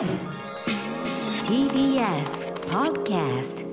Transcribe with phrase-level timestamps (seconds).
[0.00, 0.08] TBS
[2.70, 3.66] Podcast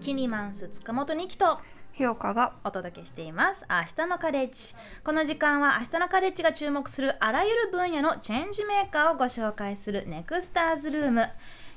[0.00, 1.58] キニマンス塚本二木と
[1.92, 3.66] ひよかがお届けしています。
[3.68, 4.74] 明日のカレッジ。
[5.04, 11.28] この時間は明日のカレッジが注目するあらゆる分野のチェンジメーカーをご紹介するネクスターズルーム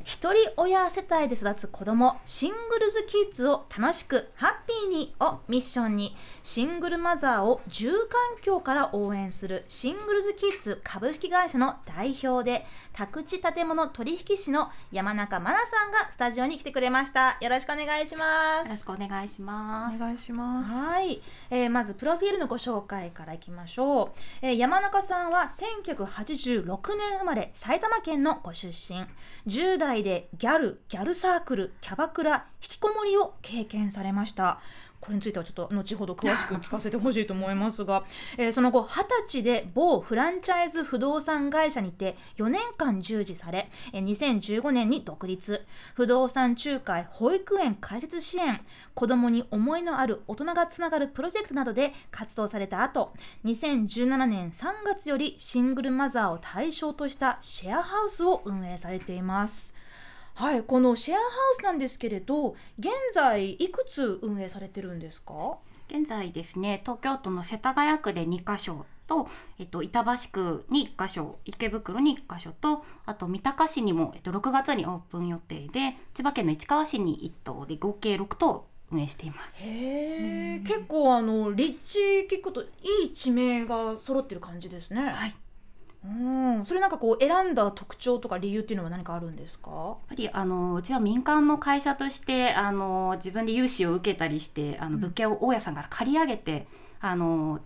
[0.05, 17.37] 一人親世帯で育つ子供シングルズキッズを楽しくハッピーにをミッションにシングルマザーを住環境から応援するシングルズキッズ株式会社の代表で宅地建物取引士の山中真奈さんがスタジオに来てくれました。
[17.41, 18.67] よろしくお願いします。
[18.67, 19.95] よろしくお願いします。
[19.95, 20.71] お願いします。
[20.71, 24.09] はい、えーまずプロフィールのご紹介からいきましょう、
[24.43, 26.65] えー山中さんは1986
[26.95, 29.07] 年生まれ埼玉県のご出身。
[29.47, 34.59] 10代でギャルギャルサークルキャバクラ引きこもりを経験されました
[35.05, 38.03] これについてはちょっと後ほど詳しく聞かせてほしいと思いますが、
[38.37, 48.61] えーその後20歳で某フランチャイズ不動産会社にて4年間従事され2015年に独立不動産仲介保育園開設支援
[48.93, 59.84] 子どもに思いのある大人がつながるプロジェクトなどで活動された後2017年3月よりシングルマザーを対象としたシェアハウスを運営されています。
[60.35, 65.57] はい、このシェアハウスなんですけれど現在いくつ運営されてるんですか？
[65.89, 79.57] 現在ですね、東京都の世田谷区で2カ所と、えっと、板橋区に1カ所、池袋に1カ所と、あと三鷹市にも、えっと、6月にオープン予定で、千葉県の市川市に1棟で合計6棟運営しています。
[79.59, 81.99] へえ結構あの立地
[82.35, 82.67] 聞くとい
[83.05, 85.01] い地名が揃ってる感じですね。
[85.01, 85.35] はい。
[86.07, 89.71] うん、それなんかこう選んだ特徴とか理由っていうのは何かあるんですか？
[89.71, 96.67] やっぱりあのうちは民間の会社としてあの自分で融資を受けたりしてあの物件を大家さんから借り上げて
[97.01, 97.59] あの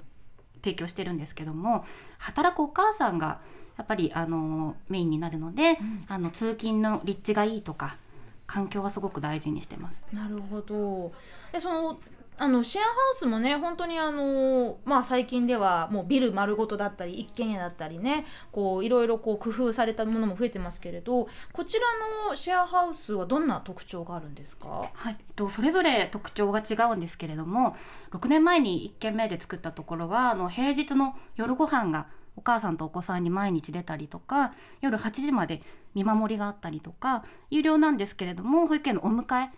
[0.63, 1.85] 提供してるんですけども
[2.17, 3.39] 働くお母さんが
[3.77, 5.77] やっぱりあのメインになるので、
[6.09, 7.97] あの通勤の立地がいいとか
[8.45, 10.03] 環境はすごく大事にしてます。
[10.11, 11.13] なるほど。
[11.53, 11.99] でその
[12.41, 21.85] あのシェアハウスもね本当にあのまあ最近ではもうビル丸ごとだったり一軒家だったりねこういろいろこう工夫されたものも増えてますけれどこちら
[22.29, 24.89] のシェアハウスはどんな特徴があるんですか？
[24.93, 27.75] はい、えっとそれぞれ特徴が違うんですけれども
[28.11, 32.07] 6年前に1軒目で作ったところはあの平日の夜ご飯が
[32.37, 35.61] お母さんとお子さんに毎日出たりとか夜8時まで
[35.93, 39.49] 見守りがあったりとか有料なんですけれども保育園のお迎え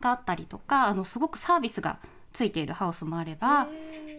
[0.00, 1.98] があったりとかあのすごくサービスが
[2.36, 3.66] ついているハウスもあれば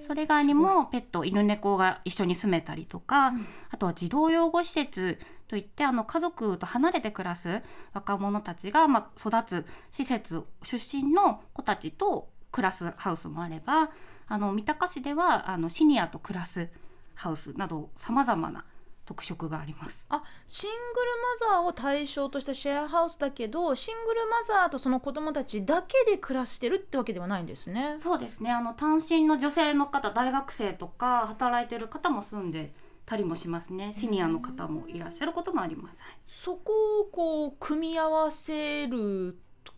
[0.07, 3.33] それ以外にもペット犬猫が一緒に住めたりとか、
[3.69, 5.19] あとは児童養護施設
[5.49, 7.61] といってあの家族と離れて暮らす
[7.93, 13.91] 若者たちが、まあ、育つ施設出身の子たちと暮らすハウスもあれば
[14.27, 16.69] あの三鷹市ではあのシニアと暮らす
[17.15, 18.65] ハウスなどさまざまな
[19.07, 20.05] 特色があります。
[20.09, 21.11] あシングル
[21.49, 27.95] マザーを対象としたシェアハウスだけどシングルマザーとその子供たちだけで暮らしてるってわけではないんですね。
[27.99, 32.73] そうですねあの単身の女性の方大学生とか働いてる方も住んで
[33.05, 35.99] たりもしますねシニアの方もいらっしゃることもあります。
[36.01, 39.37] はいそこをこう組み合わせる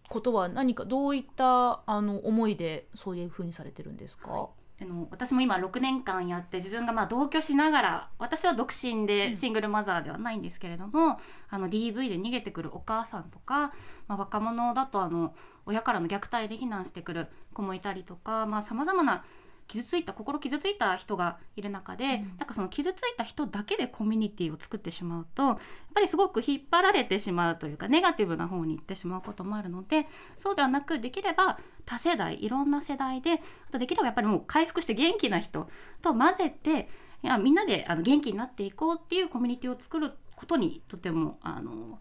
[0.10, 4.50] ことは何かどういったあの思いでそういうふうにされてるんですか？
[4.82, 11.20] あの私も今6年間やって自分がまあ同居しながら私は独身でシングルマザーではないんですけれども、
[11.50, 13.74] あの DV で逃げてくるお母さんとか、
[14.08, 15.36] まあ、若者だとあの
[15.66, 19.26] 親からの虐待で避難してくる子もいたりとかさまざ、まな
[19.70, 25.58] 傷ついた心傷ついた人がいる中で、なんかその傷ついた人だけでコミュニティを作ってしまうとやっ
[25.94, 30.08] ぱりすごく引っ張られてしまうというかネガティブな方に行ってしまうこともあるので
[30.40, 33.38] そうではなくできれば多世代いろんな世代であ
[33.72, 35.70] とできればやっぱりもう回復して元気な人
[36.02, 36.90] と混ぜて
[37.22, 42.00] いやみんなであの元気になっていこうっていうコミュニティを作ることにとてもあの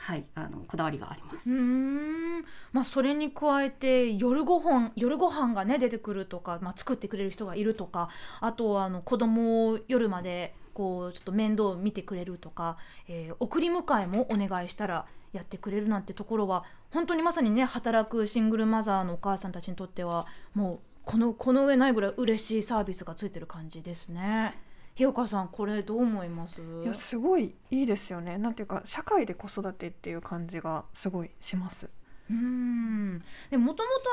[0.00, 1.48] はいあのこだわりがあります。
[1.48, 2.40] うん
[2.72, 8.08] まあそれに加えて夜ご飯夜ご飯がね出てくるとか、まあ、作ってくれる人がいるとか
[8.40, 12.78] あとはあの子供を夜までこうちょっと面倒見てくれるとか、
[13.08, 24.56] えー送り迎えもお願いしたらやってくれるなんてところは本当にまさにね働くシングルマザーのお母さんたちにとってはもうこのこの上ないぐらい嬉しいサービスがついてる感じですね。
[25.00, 26.60] ひよかさんこれどう思います？
[26.60, 28.36] いやすごいいいですよね。
[28.36, 31.88] なんていうか社会で子育てっていう感じがすごいします。
[32.30, 33.22] うん。
[33.50, 34.04] でもともと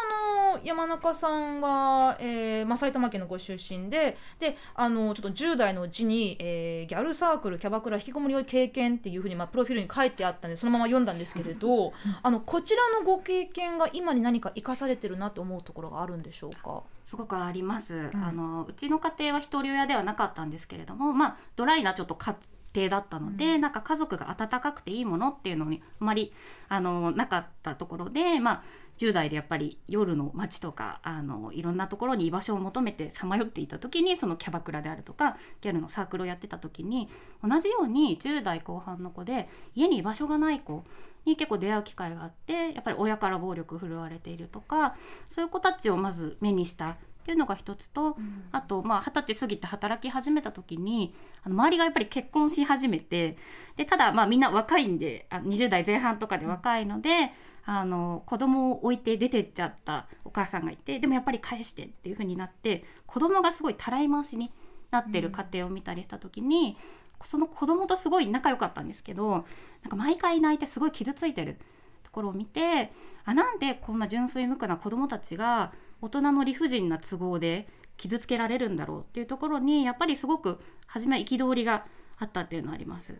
[0.53, 11.93] あの山中さんが、えーまあ、埼玉県のご出身でであのちょっと10代のうちに、えーギャルサークルキャバクラ引きこもりを経験っていうふうに、まあ、プロフィールに書いてあったんでそのまま読んだんですけれど
[12.23, 16.83] あのこちらのご経験が今に何か生かされてるなと思うところがあるんでしょうか？
[17.05, 18.11] すごくあります、ん。
[18.15, 22.35] あのうちの家庭は一人親ではなかったんですけれどもまあドライなちょっと家
[22.77, 23.61] 庭だったので、うん。
[23.61, 26.33] なんか家族が温かくていいものっていうのにあまり
[26.69, 28.63] あのなかったところで、まあ、
[28.97, 37.09] 10代でやっぱり夜の街とかあのいろんなところに居場所を求めてさまよっていた時にそのキャバクラであるとかギャルのサークルをやってた時に
[37.43, 40.83] 同じように10代後半の子で家に居場所がない子
[41.25, 44.95] に結構出会う機会があってやっぱり親から暴力振るわれているとか
[45.29, 46.97] そういう子たちをまず目にした
[47.27, 48.15] っていうのが一つと、
[48.53, 51.13] あとまあ二十歳過ぎて働き始めた時に
[51.43, 53.35] あの周りがやっぱり結婚し始めて
[53.75, 57.33] でただまあみんな若いんであ20代前半とかで若いので、
[57.65, 64.53] あの子供を置いて出てっちゃったお母さんがいてでもやっぱり返してっていう風になって子供がすごいたらい回しに
[64.89, 66.77] なってる家庭を見たりした時に、
[67.25, 69.43] その子供とすごい仲良かったんですけどなん
[69.89, 71.57] か毎回泣いてすごい傷ついてる
[72.03, 72.93] ところを見て
[73.25, 77.67] あなんでこんな純粋無垢な子供たちが大人の理不尽な都合で
[77.97, 81.85] 傷つけられるんだろうっていうところにやっぱりすごく初め憤りが
[82.17, 83.19] あったっていうのはあります。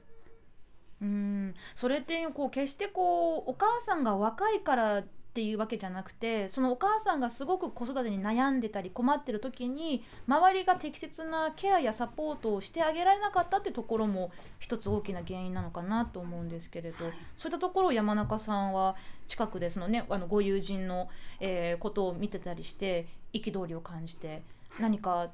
[1.00, 5.04] うんそれってこう決してこうお母さんが若いから
[5.38, 17.12] っていうわけじゃなくてそのお母さんがすごく子育てに悩んでたり困ってる時に周りが適切なケアやサポートをしてあげられなかったってところも一つ大きな原因なのかなと思うんですけれど、そうい
[17.50, 18.96] ったところを山中さんは
[19.28, 21.08] 近くでその、ね、あのご友人の、
[21.40, 24.42] えーことを見てたりして憤りを感じて
[24.80, 25.30] 何か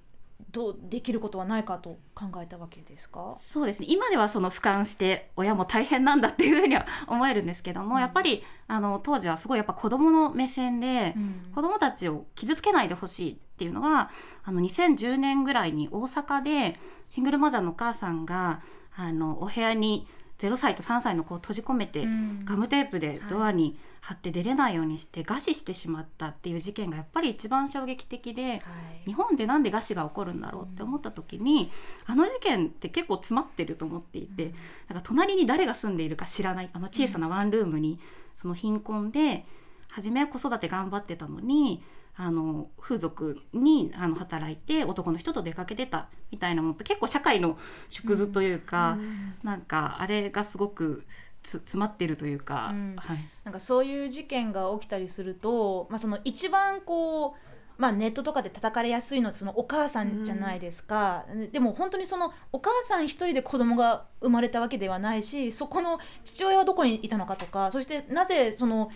[0.52, 3.38] どうできることはないかと考えたわけですか？
[3.42, 3.88] そうですね。
[3.90, 8.02] 今ではその俯瞰して親も大変なんだっていうふうには 思えるんですけども、うん。
[8.02, 11.52] やっぱりあの当時はすごいやっぱ子どもの目線で、うん。
[11.54, 14.10] 子どもたちを傷つけないでほしいっていうのが
[14.44, 18.62] あの2010年ぐらいに大阪でシングルマザーのお母さんが
[18.96, 20.08] あのお部屋に
[20.48, 22.46] 0歳と3歳の子を閉じ込めて、うん。
[22.46, 28.44] ガムテープでドアに貼って出れないようにして餓死してしまったっていう事件がやっぱり一番衝撃的で。
[28.44, 28.62] はい。
[29.06, 31.72] 日本でなんで餓死が起こるんだろうって思った時に、
[32.06, 34.54] あの事件って結構詰まってると思っていて、
[34.90, 38.00] なんか隣に誰が住んでいるか知らないあの小さなワンルームに
[38.38, 39.46] その貧困で
[39.90, 41.84] 初めは子育て頑張ってたのに
[42.16, 47.58] あの風俗にあの働いて男の人と出かけてたみたいなものって結構社会の
[47.90, 48.98] 縮図というか、
[49.44, 51.06] なんかあれがすごく
[51.44, 52.96] つ詰まってるというか、うん。
[52.98, 57.34] はい、なんかそういう事件が起きたりすると、まあ、その一番こう、
[57.78, 68.90] まあ、ネットとかで叩かれやすいのはそのお母さんじゃないですか、でも本当にそのお母さん一人で子供が生まれたわけではないしそこの父親はどこにいたのかとかそしてなぜその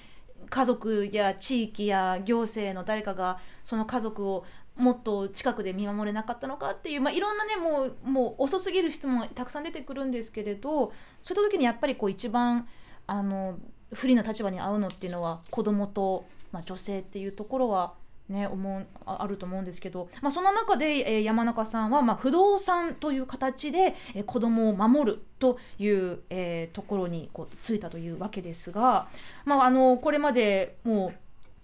[0.49, 4.45] 家族や地域や行政の誰かがその家族を
[4.75, 12.67] もっと近くで見守れなかったのかっていう、まあ、いろんなねもうもう遅すぎる質問たくさん出てくるんですけれどそういった時にやっぱりこう一番
[13.07, 13.57] あの
[13.93, 17.93] 不利な立場に合うのっていうのは子供と、まあ、女性っていうところは
[18.29, 20.85] ね思うあると思うんですけど、まあ、その中で、
[21.15, 29.07] えー山中さんは、まあ、不動産という形で、えー子供を守るという、えーところにこうついたというわけですが、
[29.45, 31.13] まあ、あのこれまでもう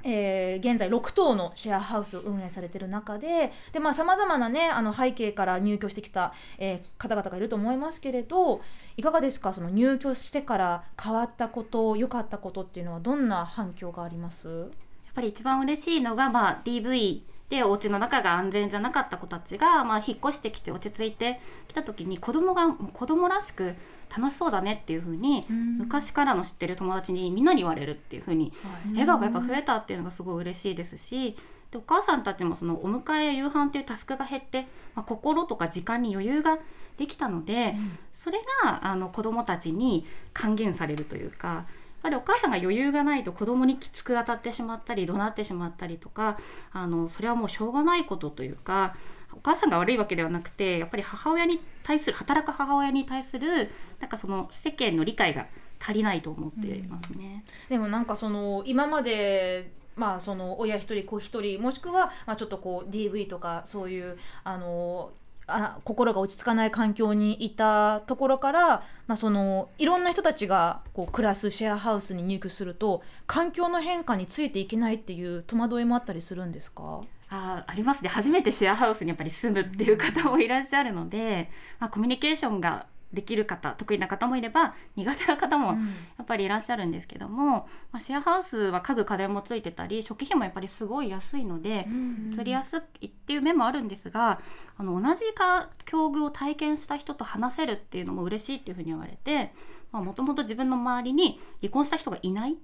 [0.06, 8.60] えー現在6棟のシェアハウスを運営されている中でさまざ、まな、ね、あの背景から入居してきた、えー方々がいると思いますけれど
[8.98, 9.54] いかがですか？
[9.54, 14.70] その入居してから変わったこと良かったことっていうのはどんな反響があります？
[15.14, 23.76] ぱり一番嬉しいのが、まあ、DV でお家の中が安全じゃなかった子たちが、まあ、引っ越してきて落ち着いてきた時に子供が子供らしく
[24.16, 28.54] 楽しそうだねっていう風に、昔からの知ってる友達にみんなに言われるっていう風に
[28.92, 31.36] 笑顔がやっぱ増えたっていうのがすごい嬉しいですし
[31.72, 36.60] でお母さんたちもそのお迎えや夕飯っていうタスクが減って、まあ、心とか時間に余裕が
[36.98, 37.76] できたので、
[38.14, 41.66] それがあの子どもたちに還元されるというか。
[42.04, 46.38] ぱりお母さんが余裕がないと子供にきつく当たってしまったり怒鳴ってしまったりとか
[46.72, 48.96] あのそれはもうしょうがないことというか
[49.32, 55.48] お母さんが悪いわけではなくてやっぱり母親に対する働く母親に対するなんかその世間の理解が
[55.80, 57.44] 足りないと思っていますね。
[57.68, 65.12] でもなんかその今までまあその親一人子一人もしくはまあちょっとこう DV とかそういうあの
[65.48, 68.68] あ心が落ち着かない環境にいたところから、
[69.08, 77.02] まあ、そのいろんな人たちがこう暮らすシェアハウスに入居すると環境の変化についていけないっていう戸惑いもあったりするんですか？
[77.30, 78.10] あありますね。
[78.10, 85.76] 初めてシェアハウスにやっぱり住むっていう方もいらっしゃるので、まあ、コミュニケーションができる方得意な方もいれば苦手な方もや
[86.24, 91.88] っぱりいらっしゃるんですけども、まあ、シェアハウスは家具家電もついてたり初期費もやっぱりすごい安いので
[92.32, 94.40] 移りやすいっていう面もあるんですが
[94.78, 99.54] あの同じか境遇を体験した人と話せるっていうのも嬉しいっていうふうに言われて
[99.92, 102.58] もともと自分の周りに離婚した人がいない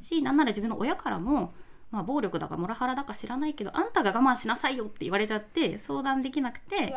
[0.00, 1.52] しなんなら自分の親からも
[1.92, 6.92] まあ、暴力だかモラハラだか知らないけどあんたが我慢しなさいよって言われちゃって相談できなくて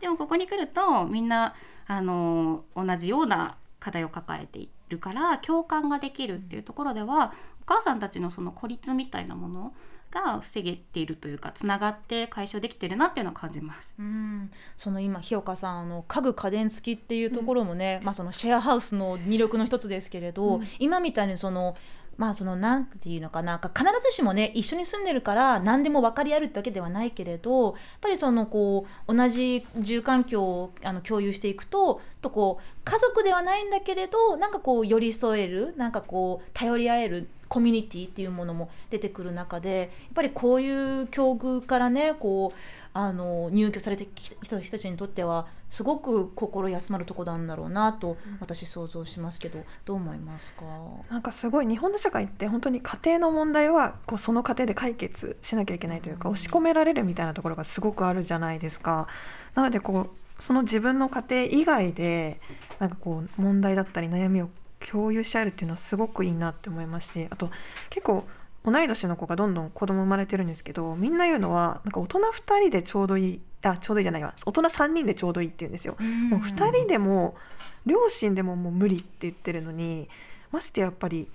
[0.00, 1.54] でもここに来るとみんな
[1.86, 9.74] あの同じような課題を抱えているから共感ができるっていうところではお母さんたちのその孤立みたいなもの
[10.10, 13.90] が防げているというかつながって解消できてるなっていうのを感じます。
[13.98, 20.66] うん、その今日岡さんあの家具家電付きっていうところもね、まあそのシェアハウスの魅力の一つですけれど、うん。
[20.78, 21.74] 今みたいにその
[22.16, 42.58] まあそのなんていうのかなか必ずしもね一緒に住んでるから何でも分かり合えるってわけではないけれどやっぱりそのこう同じ住環境をあの共有していくととこう家族ではないんだけれどなんかこう寄り添えるなんかこう頼り合えるコミュニティっていうものも出てくる中でやっぱりこういう境遇からねこう
[42.92, 50.64] あの入居されてきた人たちにとってはすごく心休まるとこなんだろうなと私想像しますけどどう思いますか？
[51.10, 59.08] なんかすごい日本の社会って本当に家庭の問題はこうその家庭で解決しなきゃいけないというか押し込められるみたいなところがすごくあるじゃないですか。
[59.54, 62.40] なのでこうその自分の家庭以外で
[62.78, 67.50] なんかこう問題だったり悩みを共有し合えるっていうのはすごくいいなって思いますしあと
[67.90, 68.26] 結構
[68.64, 74.34] 同い年の子がどんどん子供生まれてるんですけどみんな言うのはなんか大人2人でちょうどいいあちょうどいいじゃないわ。
[74.44, 75.96] 大人3人でちょうどいいって言うんですよ。
[75.98, 77.36] もう2人でも
[77.84, 80.08] 両親でももう無理って言ってるのに
[80.52, 81.28] ましてやっぱり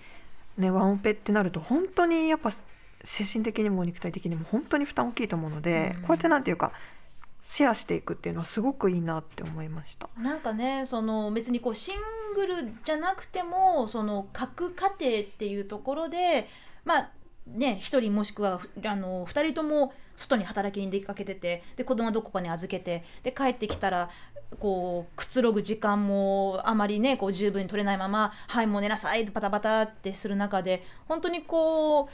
[0.57, 2.51] ねワンオペってなると本当にやっぱ
[3.03, 6.01] 精神的にも肉体的にも本当に負担大きいと思うので、うん。
[6.01, 6.71] こうやってなんていうか
[7.45, 10.09] シェアしていくっていうのはすごくいいなって思いました。
[10.17, 11.99] なんかねその別にこうシン
[12.35, 16.47] グルじゃなくてもその各家庭っていうところで
[16.85, 17.09] まあ
[17.47, 24.09] ね1人もしくはあの2人とも外に働きに出かけててで子供はどこかに預けてで帰ってきたら
[24.59, 32.09] こうくつろぐ時間もあまりねこう十分に取れないまま「はいもう寝なさい」バタバタってする中で本当にこう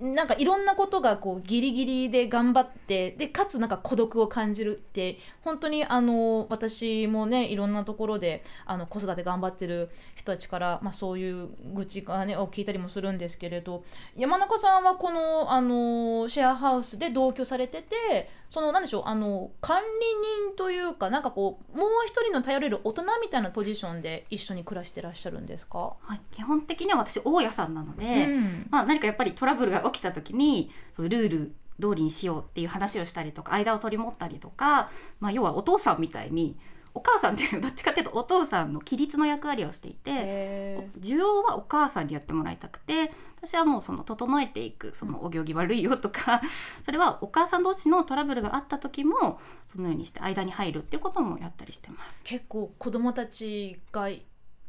[0.00, 13.82] なんかいろんなことがこうギリギリで頑張ってでかつなんか孤独を感じるって本当にあの私もねいろんなところであの子育て頑張ってる人たちから、まあ、そういう愚痴が、ね、を聞いたりもするんですけれど
[14.16, 28.66] 山中さんはこのあのシェアハウスで同居されててそのなんでしょうあの管理人というかなんかこうもう一人の頼れる大人みたいなポジションで一緒に暮らしてらっしゃるんですか、はい、基本的には私大家さんなので、うん。
[28.70, 36.56] まあ、何かやっぱりトラブルが起きた時にそのルール通りにしようっていう話をしたりとか間を取り持ったりとか、まあ、要はお父さんみたいに
[36.92, 43.12] お母さんっていうのはどっちかっていうとお父さんの規律の役割をしていてへ需要はお母さんにやってもらいたくて
[43.42, 46.42] 私はもうその整えていくそのお行儀悪いよとか
[46.84, 49.40] それはお母さん同士のトラブルがあった時も
[49.72, 52.20] そのようにして間に入るっていうこともやったりしてます。
[52.24, 54.08] 結構子供たちが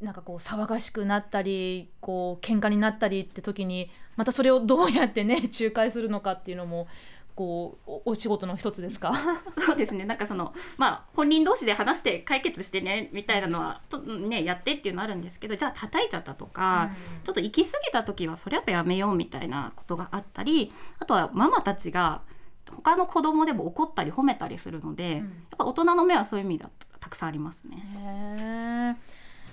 [0.01, 6.87] なんかこう騒がしくなったりこう喧嘩になったりって時にまたそれをどうやってね 仲介するのかっていうのも
[7.35, 9.13] こうおお仕事の一つですか？
[9.65, 10.03] そうですね。
[10.05, 16.91] なんかそのまあ本人同士で話して解決してねみたいなのはとねやってっていうのあるんですけどじゃあ叩いちゃったとか、
[17.23, 22.21] ちょっと行き過ぎた時はそれやっぱやめようみたいなことがあったりあとはママたちが
[22.69, 25.17] 他の子供でも怒ったり褒めたりするので、うん。
[25.17, 25.27] やっ
[25.57, 28.97] ぱ大人の目はそういう意味だとたくさんありますね。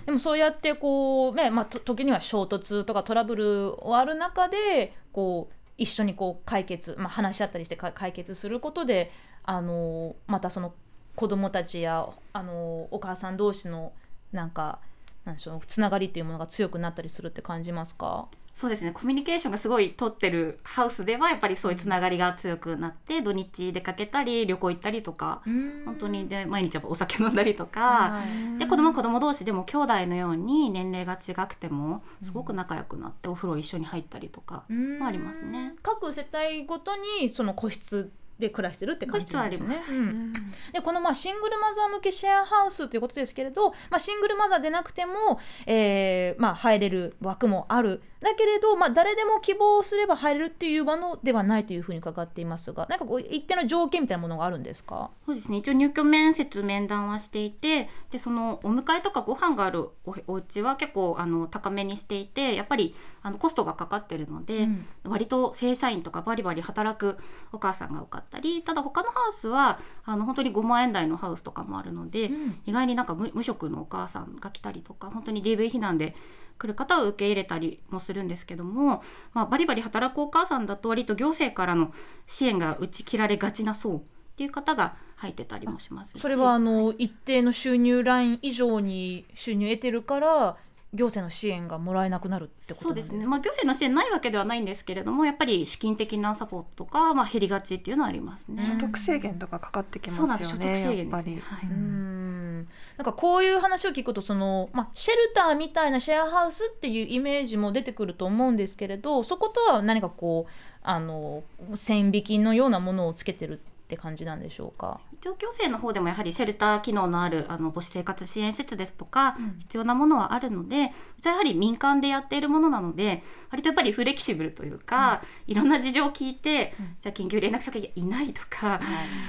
[0.09, 9.11] でもそうやってこうね、まあ、時には衝突とかトラブルがある中でこう一緒にこう解決、まあ、話し合ったりして解決することで
[9.43, 10.73] あのまたその
[11.15, 13.93] 子供たちやあのお母さん同士の
[14.31, 14.79] なんか
[15.25, 18.29] なんでしょうつながりっていうものが強くなったりするって感じますか？
[18.59, 18.91] そうですね。
[18.91, 25.41] コミュニケーションがすごい取ってるハウスではやっぱりそういうつながりが強くなって土日出かけたり旅行行ったりとか
[25.85, 28.23] 本当にで毎日やっぱお酒飲んだりとか、は
[28.57, 28.59] い。
[28.59, 35.75] で子供は子供同士でも兄弟のように年齢が違くてもすごく仲良くなってお風呂一緒に入ったりとかありますね。
[35.81, 39.83] 各世帯ごとにその個室で暮らしてるって感じなんですよね。
[39.89, 40.33] うん。
[40.73, 55.11] でこのまあシングルマザー向けシェアハウスということですけれど、まあ、シングルマザーでなくても、えーまあ、入れる枠もあるだけれど、まあ、誰でも希望すれば入れるっていう場のではないというふうに伺っていますがなんかこう一定の条件みたいなものがあるんですか？
[55.25, 55.57] そうですね。
[55.57, 64.85] 一応入居面接面談はしていてでそのお迎えとかご飯があるおお家は結構あの高めにしていてやっぱりあのコストがかかってるので、うん。
[65.05, 67.17] 割と正社員とかバリバリ働く
[67.51, 72.59] お母さんが多かったりただ他のハウスはあの本当に5万円台のハウスとかもあるので、うん。
[72.67, 76.15] 意外になんか無無職のお母さんが来たりとか本当に DV 避難で
[76.59, 79.01] 来る方を受け入れたりもするんですけども、
[79.33, 81.93] まあ、バリバリ働くお母さんだと割と行政からの
[82.27, 84.01] 支援が打ち切られがちな層っ
[84.35, 86.21] ていう方が入ってたりもしますし。
[86.21, 90.57] それはあの一定の収入ライン以上に収入得てるから
[90.93, 93.13] 行政の支援がもらえなくなるってことですか？
[93.15, 98.63] ですね、まあ、行政の支援ないわけではないんですけれどもやっぱり資金的なサポートとか、まあ、減りがちっていうのはありますね。
[98.63, 100.53] うん所得制限とかかかってきそうなんです。
[100.53, 101.69] ますよね所得制限やっぱり、はい。
[101.69, 102.67] うーん。
[102.97, 110.51] なんかこういう話を聞くとその、まあ、シェルターみたいなシェアハウスっていうイメージも出てくると思うんですけれどそことは何かこう
[110.83, 111.43] あの
[111.75, 114.99] 線引きのようなものをつけてるって感じなんでしょうか？
[115.13, 126.95] 一応行政の方でもやはりシェルター機能のあるあの母子生活支援施設ですとか、うん必要なものはあるのでうちはやはり民間でやっているものなので割とやっぱりフレキシブルというか、いろんな事情を聞いて、うん。
[127.01, 128.79] じゃあ緊急連絡先がいないとか、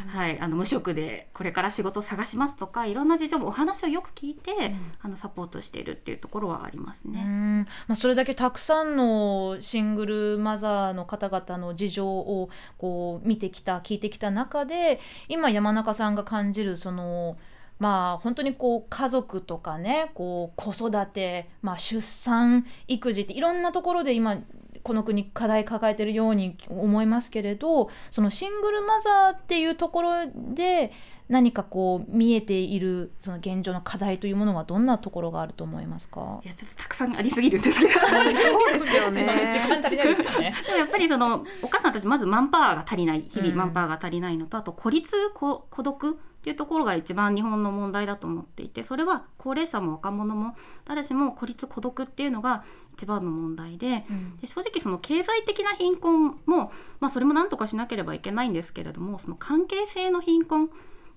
[0.09, 7.23] はい、あの無職でこれから仕事を探しますとかいろんな事情もお話をよく聞いて、あのサポートしているっていうところはありますうね。
[7.23, 7.61] ん。
[7.89, 17.37] まあ、それだけたくさんのシングルマザーの方々の事情をこう見てきた聞いてきた中で今山中さんが感じるその
[17.81, 24.37] まあ本当にこう家族とかねこう子育て、まあ、出産育児っていろんなところで今
[24.83, 30.13] この国課題抱えてるように思いますけれどそのシングルマザーっていうところ
[30.55, 30.93] で
[31.29, 36.41] 何かこう見えているその現状の課題というものはどんなところがあると思いますか？
[36.45, 39.49] いやちょっとたくさんありすぎるんですけどそうですよね。
[39.49, 40.55] 時間足りないですよね。
[40.77, 43.21] やっぱりそのお母さんたちまずマンパワーが足りない。
[43.23, 43.51] 日うん。
[43.51, 50.57] 々マンパワーが足りないのと、あと孤立孤孤独っていうところが一番日本の問題だと思っていてそれは高齢者も若者も
[50.87, 54.07] 誰しも孤立孤独っていうのが一番の問題で
[54.41, 60.71] で正直その経済的な貧困も、まあ、それも何とかしなければいけないんですけれどもその関係性の貧困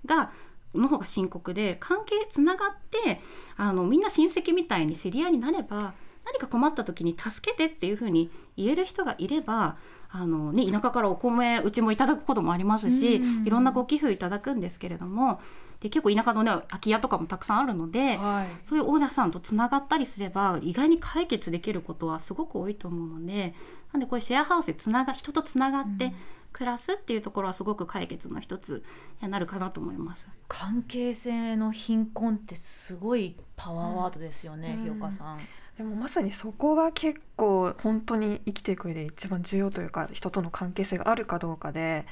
[0.06, 0.32] が
[0.75, 3.22] の方が深刻で関係つながって
[3.56, 5.94] あのみんな親戚みたいに知り合いになれば
[6.25, 9.77] 何か困った時に助けてっていうふうに言える人がいれば
[10.15, 15.41] あの、ね、田舎からお米うちもいただくこともありますし、うんいろんなご寄付いただくんですけれども
[15.79, 18.17] で結構田舎のね空き家とかもたくさんあるので。
[18.17, 23.53] はいそういうオーナーさんとつながったりすれば意外に解決できることはすごく多いと思うので
[23.91, 26.13] なんでこういうシェアハウスでつなが人とつながって
[26.53, 28.84] 暮らすっていうところはすごく解決の一つ
[29.22, 30.25] になるかなと思います。
[30.48, 35.39] 関係性の貧困ってすごいパワーワードですよね、うんひよかさん。
[35.77, 42.05] でもまさにそこが結構本当に生きていく上で一番重要というか人との関係性があるかどうかで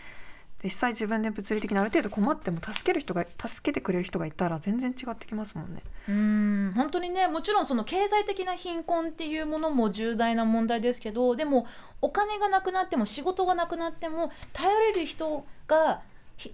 [0.64, 5.82] 実際自分で物理的にある程度困っても助ける人が助けてくれる人がいたら全然違ってきますもんね。
[6.08, 11.66] うん本当にねもちろんその経済的な貧困っていうものも重大な問題ですけどでも
[12.02, 16.02] お金がなくなっても仕事がなくなっても頼れる人が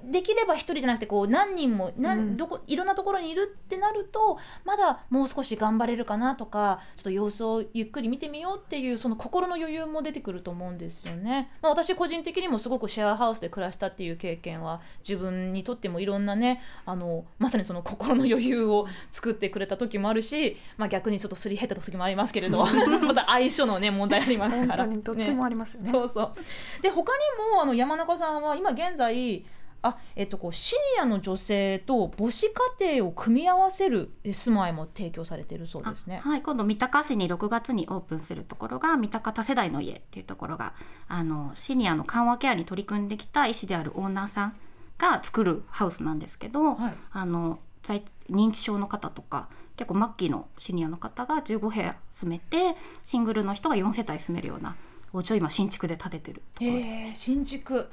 [0.04, 11.52] できれば一人じゃなくてこう何人も何、うんどこいろんなところにいるってなるとまだもう少し頑張れるかなとかちょっと様子をゆっくり見てみようっていうその心の余裕も出てくると思うんですよね。
[11.62, 22.66] まあ、私個人的にもすごくシェアハウスで暮らしたっていう経験は自分にとってもいろんなねあのまさにその心の余裕を作ってくれた時もあるし、まあ、逆にちょっとすり減った時もありますけれど
[23.02, 24.86] また相性のね問題あります本から。
[24.86, 25.90] 当にどっちもありますよね。
[25.90, 27.20] そうそうで他に
[27.54, 29.46] もあの山中さんは今現在
[29.88, 32.48] あえっと、こうシニアの女性と母子
[32.80, 36.22] 家庭を組み合わせるえ住まいも提供されているそうですね。
[36.26, 40.74] あはい、今度三鷹市に6月にオープンするところが三鷹多世代の家っていうところが
[41.08, 44.56] あのシニアの緩和ケアに取り組んできた医師であるオーナーさん
[44.98, 49.48] が作るハウスなんですけど、はいあの在認知症の方とか
[49.78, 54.76] 結構末期のシニアの方が15部屋住めてシングルの人が4世帯住めるような
[55.14, 56.88] お家を今新築で建ててるところです。
[56.88, 57.86] へえ新築はい、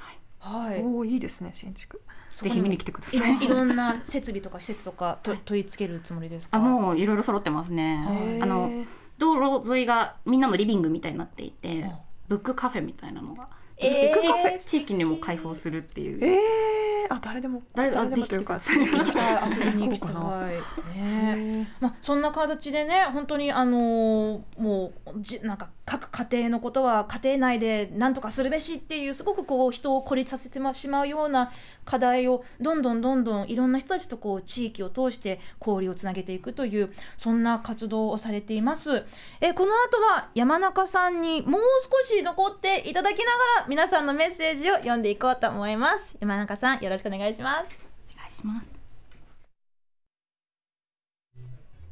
[0.83, 2.01] おおいいですね新築。
[2.33, 3.43] ぜひ見に来てください。
[3.43, 5.39] いろんな 設備とか施設とかと、はい。
[5.45, 6.57] 取り付けるつもりですか？
[6.57, 8.39] あもういろいろ揃ってますね。
[8.41, 8.85] あの
[9.17, 11.91] 道路沿いがみんなのリビングみたいになっていて、うん
[12.27, 19.49] ブックカフェみたいなのが、えー地域にも開放するっていう、えー、あ誰でも誰あでもというか 行きたい。
[19.49, 20.11] 遊びに行きた い。
[20.13, 20.61] ね
[20.95, 31.51] へまあ、そんな形でね本当にあのーもうじなんか各家庭のことは家庭内で何とかするべしっていうすごくこう人を孤立させてしまうような
[31.85, 39.05] 課題をどんどんどんどんいろんな人たちとこう地域を通して交流をつなげていくというそんな活動をされています。
[39.41, 46.17] えこの後は山中さんにもう少し残っていただきながら皆さんのメッセージを読んでいこうと思います。
[46.19, 47.81] 山中さんよろしくお願いします。
[48.13, 48.75] お願いします。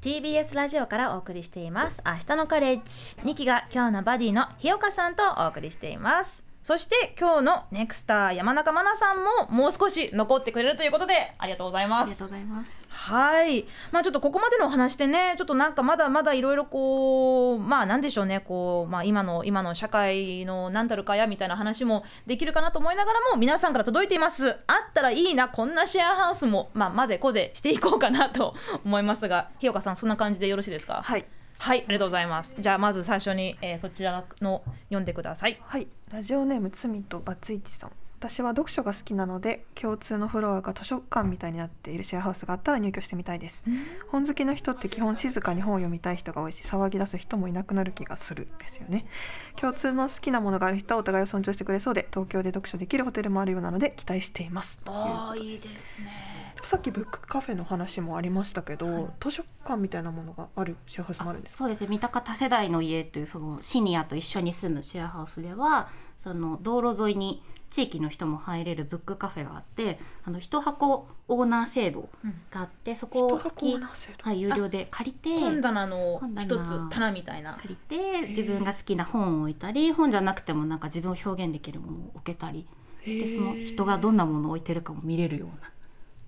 [0.02, 12.71] TBS ラジオからお送りしています明日のカレッジ2期が今日のバディの日岡さんとお送りしていますそして今日のネクスター山中真奈さんももう少し残ってくれるということでありがとうございまありがとすうございます。
[12.88, 13.65] はい。
[13.91, 18.39] まあちょっとここまでのお話でねちょっとなんかまだまだいろいろこうまあなんでしょうね。
[18.39, 24.47] こうまあ今の今の社会の何たるかやみたいな話もできるかなと思いながらも皆さんから届いています。
[24.47, 24.58] あっ
[24.93, 31.02] たらいいなこんなシェアハウスもまあ混ぜこぜしていこうかなと思いますが日岡さんそんな感じでよろしいですか？
[31.04, 31.26] はい。
[31.60, 32.56] はいありがとうございます。
[32.60, 35.58] じゃあまず最初に、えーそちらの読んでください。
[35.62, 37.91] はい、ラジオネームつみとバツイチさん。
[38.19, 43.65] 私は読書が好きなので共通のフロアが図書館みたいになっているシェアハウスがあったら入居してみたいです、
[44.10, 49.08] 本好きの人って基本静かに本を読みたい人が多いし騒ぎ出す人もいなくなる気がするですよね。
[49.56, 54.80] 共通の好きなものがある人はお互いを尊重してくれそうで東京で読書できるホテルもあるようなので期待しています。
[54.86, 61.58] ああいいですねさっきブックカフェの話もありましたけど、図書館みたいなものがあるシェアハウスもあるんですか？
[61.60, 61.88] そうですね。
[61.88, 65.89] 三鷹多世代の家というそのシニアと一緒に住むシェアハウスでは
[66.23, 72.08] その道路沿いに地域の人も入れるブックカフェがあってあの一箱オーナー制度
[72.52, 73.80] があって、そこを月
[74.21, 77.58] はい、有料で借りて本棚の一つ棚みたいな。
[77.62, 82.67] 借りて自分が好きな本を置いたり本じゃなくてもなんか自分を表現できるものを置けたり
[83.04, 85.73] してその人がどんなものを置いてるかも見れるような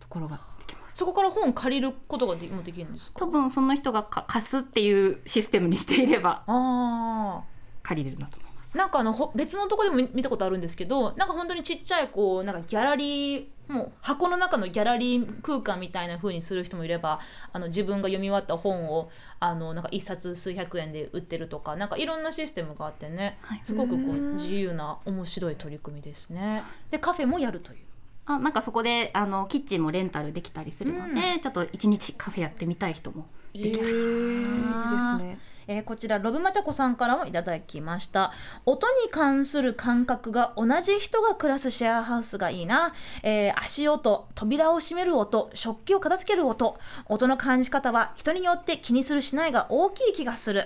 [0.06, 1.00] ところができます。
[1.00, 3.20] そこから本借りることがでもできるんですか？
[3.20, 7.44] 多分その人がか貸すっていうシステムにしていればああ
[7.84, 8.78] 借りれるなと思います。
[8.78, 17.22] なんかあのほ別のとこでも見見たことあるんですけどなんか本当にちっちゃいこうなんかギャラリーもう箱の中のギャラリー空間みたいな風にする人もいれば
[17.54, 26.64] あの自分が読み終わった本をあのなんか一冊数百円で売ってるとかなんかいろんなシステムがあってねはいすごくこううん自由な面白い取り組みですね。
[26.92, 27.85] でカフェもやるという。
[28.28, 33.66] あなんかそこであのキッチンもレンタルできたりするので、ちょっと一日カフェやってみたい人もえー。
[33.68, 35.40] いいですね。
[35.68, 38.32] えーこちらロブマチャコさんからもいただきました。
[38.68, 46.78] 音に関する感覚が同じ人が暮らすシェアハウスがいいな、えー足音扉を閉める音食器を片付ける音。
[47.08, 50.66] 音の感じ方は人によって気にするしないが大きい気がする。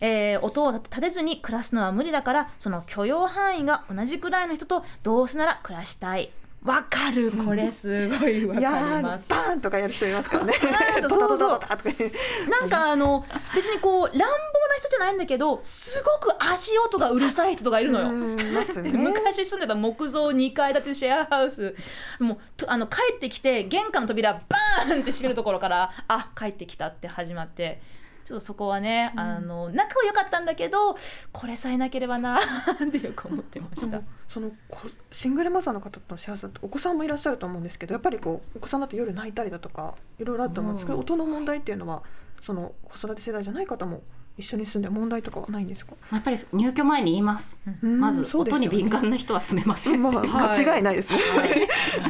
[0.00, 6.30] えー音を立てずに暮らすのは無理だからその許容範囲が同じくらいの人とどうせなら暮らしたい
[6.64, 9.30] わかるこれすごいわかります。
[9.30, 10.54] バーンとかやる人いますからね。
[11.08, 11.60] そうそう
[12.50, 14.28] なんかあの別にこう乱暴な
[14.78, 18.08] 人じゃないんだけどすごく足音がうるさい人がいるのよ。
[18.92, 21.76] 昔住んでた木造2階建てシェアハウス。
[22.18, 27.80] もうとあの帰ってきて玄関の扉バーンって閉めるところからあ帰ってきたって始まって
[28.28, 30.98] ちょっとそこはね、あの仲は良かったんだけど
[31.32, 32.36] これさえなければな
[32.86, 34.02] ってよく思ってました。
[34.28, 41.00] そのこシングルマザーの方とシェアハウスだとお子さんもいらっしゃると思うんですけどやっぱりこうお子さんだと夜泣いたりだとかいろいろあると思うんですけど、うん。
[41.04, 42.02] 音の問題っていうのは
[42.42, 44.02] その子育て世代じゃない方も
[44.36, 47.98] 一緒に住んで問題とかはないんですか、やっぱり入居前に言います、うん。
[47.98, 49.94] まず音に敏感な人は住めません。
[49.94, 50.64] って、まあ、はい。
[50.64, 51.10] 間違いないです。
[51.14, 51.18] ね。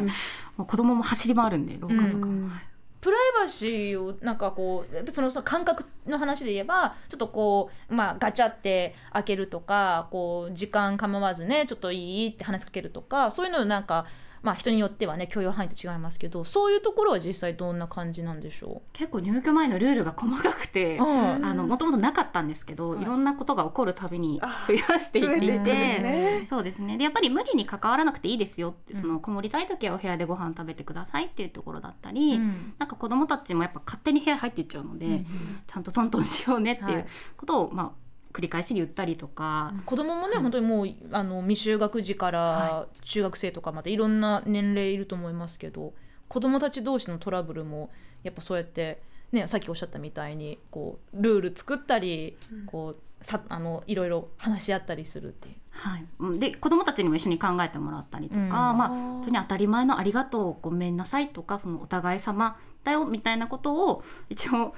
[0.58, 2.26] もう子供も走り回るんで廊下とか。
[2.26, 2.52] も、うん
[3.00, 14.06] プライバシーをなんかこうそのさ感覚の話で言えばちょっとこうまあガチャって開けるとかこう時間構わずねちょっといいって話しかけるとかそういうのなんか
[14.42, 23.02] まあ人によってはね許容範囲って違いますけどそういうところは実際どんな感じなんでしょ結構入居前のルールが細かくて、もともとなかったんですけど、はい。
[23.02, 26.96] い、ろんなことが起こるたびにあ増やしていっていてそうですね。
[26.96, 29.00] でやっぱり無理に関わらなくていいですよって、うん。
[29.00, 32.74] そのこもりたい時はお部屋でご飯食べてくださいっていうところだったり、うん。
[32.78, 35.26] なんか子供たちもやっぱ勝手に部屋入っていっちゃうので、うん
[35.66, 36.96] ちゃんとトントンしようねっていはい。
[36.96, 38.07] うことを、まあ
[38.38, 40.42] 繰り返し言ったりとか、子供もね、うん。
[40.42, 45.92] 本当にもうあの未就学児からは中学生とかまでいろんな年齢いると思いますけど
[46.28, 47.90] 子供たち同士のトラブルも
[48.22, 52.66] やっぱそうやって、ね、さっきおっしゃったみたいにこうルール作ったり、うん。
[52.66, 55.54] こうさあのいろいろ話し合ったりするっていう。
[55.70, 56.38] はい、うん。
[56.38, 58.50] で子供たちにも一緒に考えてもらったりとか、うん。
[58.50, 64.74] まあ本当に当たり前の「ありがとう」「ごめんなさい」とかそのお互い様だよみたいなことを一応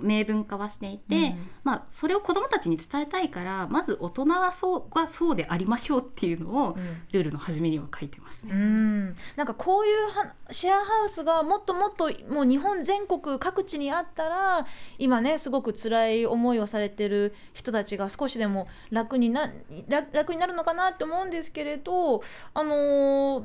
[0.00, 1.50] 明文化はしていて、うん。
[1.64, 7.02] まあ、それを子どもたちに伝えたいからまず大人はそうはそうでありましょうっていうのをうん。
[7.12, 8.52] ルールの初めには書いてますね。
[8.54, 9.16] うん。
[9.36, 14.66] なんかこういうはシェアハウスがもっともっともう日本全国各地にあったら
[14.98, 19.52] 今ねすごく辛い思いをされてる人たちが少しでも楽にな
[19.88, 22.22] 楽楽になるのかなって思うんですけれど
[22.54, 23.44] あのー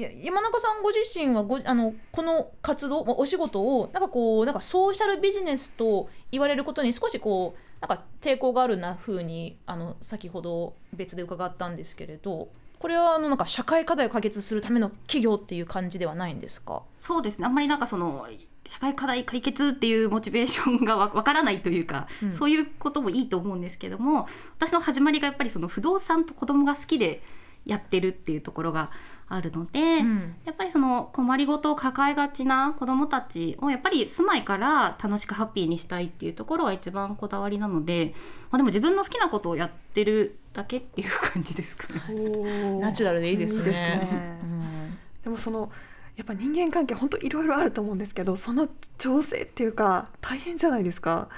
[0.00, 16.82] 山中さんご自身はごあのこの活動お仕事をなんかこうなんかソーシャルビジネスと言われることに少しこうなんか抵抗があるな風にあの先ほど別で伺ったんですけれどこれはあのなんか社会課題を解決するための企業っていう感じではないんですか？
[16.98, 17.46] そうですね。
[17.46, 18.26] あんまりなんかその
[18.66, 22.32] 社会課題解決っていうモチベーションがわ わからないというか、うん。
[22.32, 24.28] そういうこともいいと思うんですけども
[24.58, 27.22] 私の始まりがやっぱりその不動産と子供が好きで
[27.64, 28.90] やってるっていうところが
[29.28, 38.14] あるので、うんやっぱりその困りごとを抱えがちな子どもたちをやっぱり住まいから楽しくハッピーにしたいっていうところが一番こだわりなので、
[38.50, 42.78] まあ、でも自分の好きなことをやってるだけっていう感じですかね。
[42.80, 43.60] ナチュラルでいいですね。
[43.60, 45.70] いいですねうんでもその
[46.16, 51.28] やっぱ人間関係本当いろいろあると思うんですけどその調整っていうか大変じゃないですか。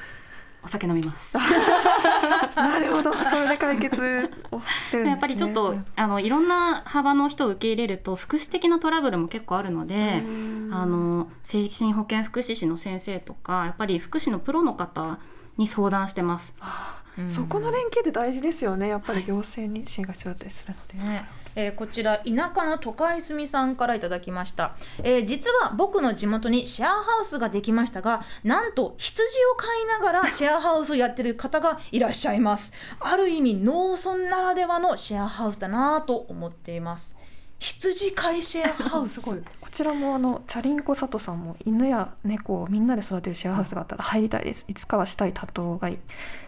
[0.63, 1.37] お酒飲みます。
[2.57, 3.13] なるほど。
[3.15, 10.23] それで解決をしてるね、やっぱりちょっと、あのいろんな幅の人を受け入れると福祉的なトラブルも結構あるので
[10.71, 15.19] あの精神保健福祉士の先生とかやっぱり福祉のプロの方
[15.57, 16.55] に相談してます。
[16.61, 18.87] うんそこの連携って大事ですよね。
[18.87, 21.29] やっぱり行政に支援が必要だったりするので、ね
[21.59, 32.73] えーこちら田舎の都会住みさんからいただきました、えー実は僕の地元にシェアハウスができましたがなんと羊を飼いながらシェアハウスをやってる方がいらっしゃいます。
[33.01, 37.17] ある意味農村ならではのシェアハウスだなと思っています。
[37.61, 39.21] 羊飼いシェアハウス。
[39.21, 39.43] すごい。
[39.61, 44.65] こちらもあのチャリンコ佐藤さんも犬や猫をみんなで育てるシェアハウスがあったら入りたいです。
[44.69, 45.99] いつかはしたい多頭がい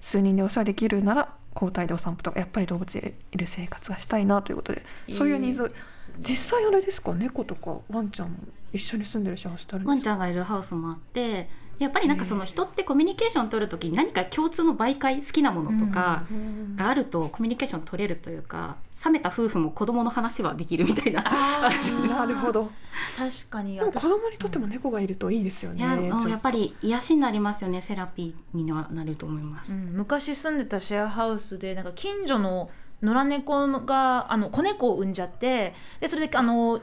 [0.00, 4.82] 数人でお世話できるなら交代でお散歩とかやっぱり動物でいる生活がしたいなということで。
[5.10, 5.74] そういうニーズ。
[6.20, 7.12] 実際あれですか？
[7.12, 8.38] 猫とかワンちゃんも
[8.72, 10.10] 一緒に住んでるシェアハウスってあるんワンですか？
[10.10, 11.48] ちゃんがいるハウスもあって
[11.80, 16.76] やっぱりなんかその人ってコミュニケーション取るときに何か共通の媒介好きなものとかうん。
[16.76, 21.22] があるとコミュニケーション取れるというか冷めた夫婦も子供の話はできるみたいな。
[21.26, 21.70] あ
[22.06, 22.70] なるほど。
[23.16, 23.76] 確かに。
[23.76, 26.28] でも子私供にとっても猫がいるといいですよねうちょっと。
[26.28, 29.72] やっぱり癒しになりますよねセラピーにはなると思います。
[29.72, 29.74] う。
[29.74, 32.68] ん、昔住んでたシェアハウスでなんか近所の
[33.02, 36.80] 野良猫があの子猫を産んじゃってでそれであの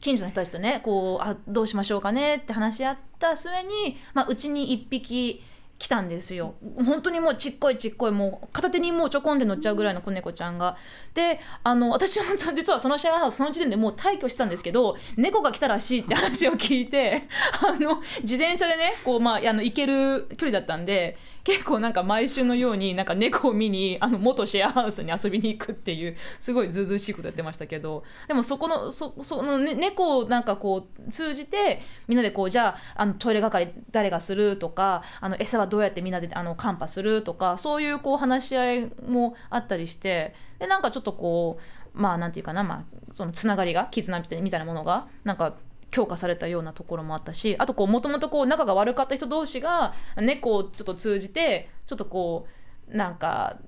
[0.00, 5.42] 近所の人たちとねこうあどうしましょうかねって話し合った末に、まあ、うちに1匹
[5.76, 6.54] 来たんですよ。
[6.84, 10.76] 本当にもうちっこいちっこいもう片手にもうちょこんで乗っちゃうぐらいの子猫ちゃんが。
[11.14, 17.24] であの私は実はそのシェアハウスその時点でもう退去してたんですけど猫が来たらしいって話を聞いて
[17.66, 45.54] あの自転車でねこう、まあ、あの行ける距離だったんで結構なんか毎週のようになんか猫を見にあの元シェアハウスに遊びに行くっていうすごいずうずうしいことやってましたけどでもそこのそその、ね、猫をなんかこう通じてみんなでこうじゃああのトイレ係誰がするとかあの餌はどうやってみんなであのカンパするとかそういうこう話し合いもあったりしてでなんかちょっとこうまあなんていうかな、まあ、そのつながりが絆みたいみたいなものがなんか
[45.94, 52.48] 強化されたようなところもあったしあとこうもともとこう仲が悪かった人同士が猫をちょっと通じてちょっとこ
[52.92, 53.58] うなんか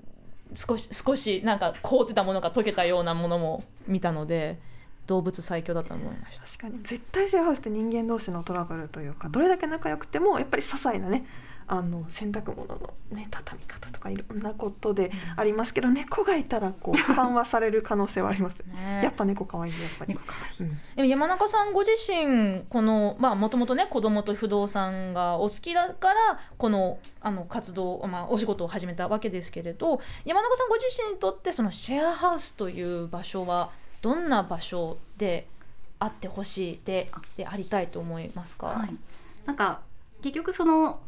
[0.52, 4.58] 少し少しなんか凍ってたものが溶けたようなものも見たので
[5.06, 6.46] 動物最強だと思いました。
[6.46, 11.26] 確かに絶対シェアハウスって人間同士のトラブルというかどれだけ仲良くてもやっぱり些細なね
[11.68, 19.00] あの洗濯物のね畳み方とかいろんなことでありますけど、猫がいたらこう 緩和される可能性はありますね。
[19.02, 20.14] やっぱ猫可愛いやっぱり。
[20.14, 20.70] 猫可愛い。
[20.70, 20.80] うん。
[20.96, 33.70] でも山中さんご自身このまあもともとね子供と不動産がお好きだからこのあの活動、まあ、お仕事を始めたわけですけれど山中さんご自身にとってそのシェアハウスという場所は
[34.02, 35.48] どんな場所で
[35.98, 38.96] あってほしいででありたいと思いますか、はい、
[39.46, 39.80] なんか
[40.22, 41.00] 結局その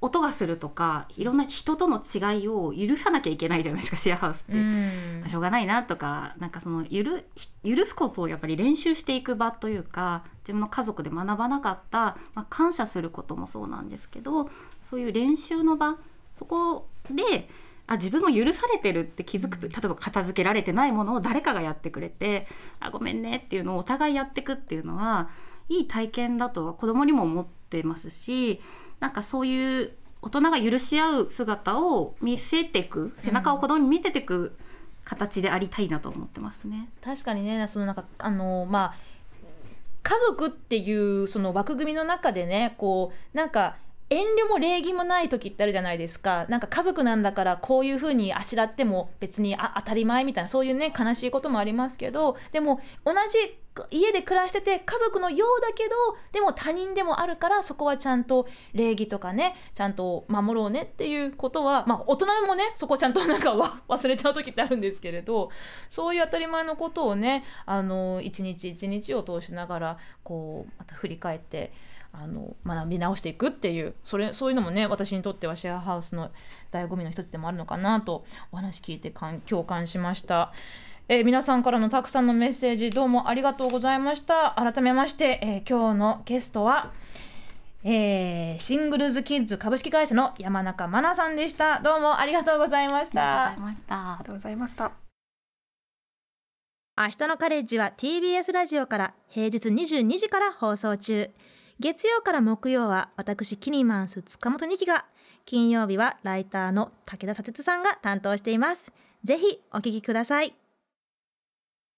[0.00, 4.52] 音がするとかいろんな人との違いを許さなきゃいけないじゃないですかシェアハウスって。
[4.52, 7.24] うんしょうがないなとかなんかそのゆる
[7.64, 14.50] 許すことをやっぱり練習していく場というか自分の家族で学ばなかった、まあ、感謝することもそうなんですけど
[14.88, 15.96] そういう練習の場
[16.38, 17.48] そこで
[17.86, 22.46] あ自分も許されてるって気づくと例えば片付けられてないものを誰かがやってくれて
[22.80, 25.30] あごめんねっていうのをお互いやっていくっていうのは
[25.68, 28.60] いい体験だとは子供にも思ってますし
[29.00, 34.56] なんかそういう大人が許し合う姿を見せていく背中を子供に見せていく
[35.04, 36.88] 形でありたいなと思ってますね。
[37.02, 38.94] 確かにねそのなんかあのまあ
[40.02, 43.76] 家族っていうその枠組みの中でねこうなんか
[44.08, 46.46] 遠慮も礼儀もない時ってあるじゃないですか。
[46.48, 53.58] なんか家族なんだからこういうふうにあしらっても別にあ当たり前みたいなそういうね悲しいこともありますけどでも同じ
[53.90, 55.94] 家で暮らしてて家族のようだけど
[56.32, 63.52] でも他人でもあるからそこはちゃんと礼儀とかねちゃんと守ろうねっていうことはまあ大人もねそこちゃんとなんか
[63.88, 65.50] 忘れちゃう時ってあるんですけれど
[65.88, 71.72] そういう当たり前のことをねあの一日一日を通しながらこうまた振り返って
[72.12, 76.30] あの学び直していくっていうそれそういうのもね私にとってはシェアハウスの
[76.72, 80.52] 醍醐味の一つでもあるのかなとお話聞いてかん共感しました。
[81.08, 84.56] えー皆さんからのたくさんのメッセージどうもありがとうございました。
[84.56, 86.92] 改めまして、えー今日のゲストは、
[87.84, 91.78] えーシングルズキッズ株式会社の山中真奈さんでした。
[91.80, 93.94] どうもありがとうございましありがとうございたました。
[93.94, 94.92] ありがとうございました。
[96.98, 101.30] 明日のカレッジは TBS ラジオから平日22時から放送中
[101.78, 105.04] 月曜から木曜は私キニマンス塚本二希が
[105.44, 108.92] 金曜日はライターの武田砂鉄さんが担当しています。
[109.22, 110.54] ぜひお聞きください。